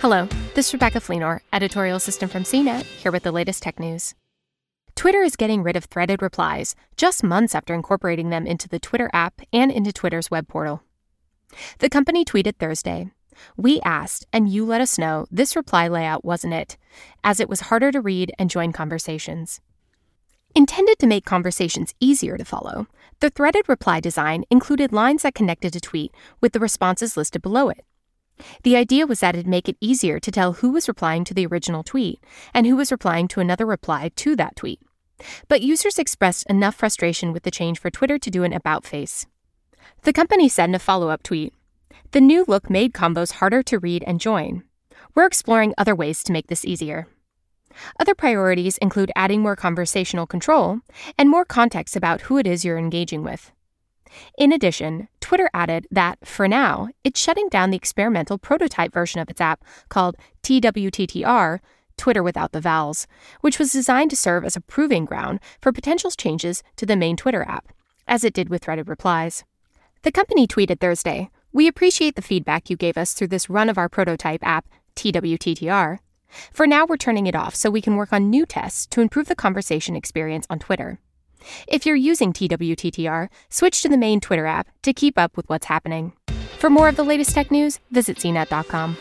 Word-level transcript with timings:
Hello, 0.00 0.28
this 0.54 0.68
is 0.68 0.72
Rebecca 0.74 1.00
Fleenor, 1.00 1.40
editorial 1.52 1.96
assistant 1.96 2.30
from 2.30 2.44
CNET, 2.44 2.84
here 2.84 3.10
with 3.10 3.24
the 3.24 3.32
latest 3.32 3.64
tech 3.64 3.80
news. 3.80 4.14
Twitter 4.94 5.22
is 5.22 5.34
getting 5.34 5.64
rid 5.64 5.74
of 5.74 5.86
threaded 5.86 6.22
replies 6.22 6.76
just 6.96 7.24
months 7.24 7.52
after 7.52 7.74
incorporating 7.74 8.30
them 8.30 8.46
into 8.46 8.68
the 8.68 8.78
Twitter 8.78 9.10
app 9.12 9.40
and 9.52 9.72
into 9.72 9.92
Twitter's 9.92 10.30
web 10.30 10.46
portal. 10.46 10.84
The 11.80 11.90
company 11.90 12.24
tweeted 12.24 12.58
Thursday 12.58 13.10
We 13.56 13.80
asked, 13.80 14.24
and 14.32 14.48
you 14.48 14.64
let 14.64 14.80
us 14.80 14.98
know 14.98 15.26
this 15.32 15.56
reply 15.56 15.88
layout 15.88 16.24
wasn't 16.24 16.54
it, 16.54 16.76
as 17.24 17.40
it 17.40 17.48
was 17.48 17.62
harder 17.62 17.90
to 17.90 18.00
read 18.00 18.30
and 18.38 18.48
join 18.48 18.70
conversations. 18.70 19.60
Intended 20.54 21.00
to 21.00 21.08
make 21.08 21.24
conversations 21.24 21.92
easier 21.98 22.38
to 22.38 22.44
follow, 22.44 22.86
the 23.18 23.30
threaded 23.30 23.68
reply 23.68 23.98
design 23.98 24.44
included 24.48 24.92
lines 24.92 25.22
that 25.22 25.34
connected 25.34 25.74
a 25.74 25.80
tweet 25.80 26.14
with 26.40 26.52
the 26.52 26.60
responses 26.60 27.16
listed 27.16 27.42
below 27.42 27.68
it. 27.68 27.84
The 28.62 28.76
idea 28.76 29.06
was 29.06 29.20
that 29.20 29.34
it'd 29.34 29.46
make 29.46 29.68
it 29.68 29.76
easier 29.80 30.18
to 30.20 30.30
tell 30.30 30.54
who 30.54 30.72
was 30.72 30.88
replying 30.88 31.24
to 31.24 31.34
the 31.34 31.46
original 31.46 31.82
tweet 31.82 32.22
and 32.54 32.66
who 32.66 32.76
was 32.76 32.92
replying 32.92 33.28
to 33.28 33.40
another 33.40 33.66
reply 33.66 34.10
to 34.16 34.36
that 34.36 34.56
tweet. 34.56 34.80
But 35.48 35.62
users 35.62 35.98
expressed 35.98 36.46
enough 36.48 36.76
frustration 36.76 37.32
with 37.32 37.42
the 37.42 37.50
change 37.50 37.78
for 37.78 37.90
Twitter 37.90 38.18
to 38.18 38.30
do 38.30 38.44
an 38.44 38.52
about 38.52 38.84
face. 38.84 39.26
The 40.02 40.12
company 40.12 40.48
said 40.48 40.68
in 40.68 40.74
a 40.74 40.78
follow 40.78 41.08
up 41.08 41.22
tweet 41.22 41.52
The 42.12 42.20
new 42.20 42.44
look 42.46 42.70
made 42.70 42.92
combos 42.92 43.32
harder 43.32 43.62
to 43.64 43.78
read 43.78 44.04
and 44.06 44.20
join. 44.20 44.62
We're 45.14 45.26
exploring 45.26 45.74
other 45.76 45.94
ways 45.94 46.22
to 46.24 46.32
make 46.32 46.46
this 46.46 46.64
easier. 46.64 47.08
Other 48.00 48.14
priorities 48.14 48.78
include 48.78 49.12
adding 49.14 49.42
more 49.42 49.56
conversational 49.56 50.26
control 50.26 50.80
and 51.18 51.28
more 51.28 51.44
context 51.44 51.96
about 51.96 52.22
who 52.22 52.38
it 52.38 52.46
is 52.46 52.64
you're 52.64 52.78
engaging 52.78 53.22
with. 53.22 53.52
In 54.36 54.52
addition, 54.52 55.08
Twitter 55.28 55.50
added 55.52 55.86
that, 55.90 56.26
for 56.26 56.48
now, 56.48 56.88
it's 57.04 57.20
shutting 57.20 57.50
down 57.50 57.68
the 57.68 57.76
experimental 57.76 58.38
prototype 58.38 58.94
version 58.94 59.20
of 59.20 59.28
its 59.28 59.42
app 59.42 59.62
called 59.90 60.16
TWTTR, 60.42 61.58
Twitter 61.98 62.22
without 62.22 62.52
the 62.52 62.62
vowels, 62.62 63.06
which 63.42 63.58
was 63.58 63.70
designed 63.70 64.08
to 64.08 64.16
serve 64.16 64.42
as 64.42 64.56
a 64.56 64.62
proving 64.62 65.04
ground 65.04 65.40
for 65.60 65.70
potential 65.70 66.10
changes 66.12 66.62
to 66.76 66.86
the 66.86 66.96
main 66.96 67.14
Twitter 67.14 67.42
app, 67.42 67.68
as 68.06 68.24
it 68.24 68.32
did 68.32 68.48
with 68.48 68.62
threaded 68.62 68.88
replies. 68.88 69.44
The 70.00 70.12
company 70.12 70.46
tweeted 70.46 70.80
Thursday 70.80 71.28
We 71.52 71.68
appreciate 71.68 72.14
the 72.14 72.22
feedback 72.22 72.70
you 72.70 72.76
gave 72.76 72.96
us 72.96 73.12
through 73.12 73.28
this 73.28 73.50
run 73.50 73.68
of 73.68 73.76
our 73.76 73.90
prototype 73.90 74.40
app, 74.42 74.66
TWTTR. 74.96 75.98
For 76.54 76.66
now, 76.66 76.86
we're 76.86 76.96
turning 76.96 77.26
it 77.26 77.36
off 77.36 77.54
so 77.54 77.68
we 77.68 77.82
can 77.82 77.96
work 77.96 78.14
on 78.14 78.30
new 78.30 78.46
tests 78.46 78.86
to 78.86 79.02
improve 79.02 79.28
the 79.28 79.36
conversation 79.36 79.94
experience 79.94 80.46
on 80.48 80.58
Twitter. 80.58 81.00
If 81.66 81.86
you're 81.86 81.96
using 81.96 82.32
TWTTR, 82.32 83.28
switch 83.50 83.82
to 83.82 83.88
the 83.88 83.96
main 83.96 84.20
Twitter 84.20 84.46
app 84.46 84.68
to 84.82 84.92
keep 84.92 85.18
up 85.18 85.36
with 85.36 85.48
what's 85.48 85.66
happening. 85.66 86.12
For 86.58 86.70
more 86.70 86.88
of 86.88 86.96
the 86.96 87.04
latest 87.04 87.30
tech 87.30 87.50
news, 87.50 87.78
visit 87.90 88.18
cnet.com. 88.18 88.96